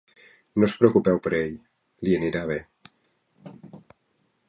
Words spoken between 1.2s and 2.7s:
per ell, li anirà bé.